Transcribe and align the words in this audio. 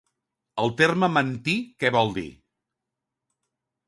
El 0.61 0.71
terme 0.77 1.09
mantí 1.17 1.53
què 1.83 1.91
vol 1.97 2.09
dir? 2.15 2.25